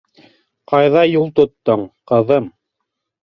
[0.71, 2.47] Ҡайҙа юл тоттоң, ҡыҙым?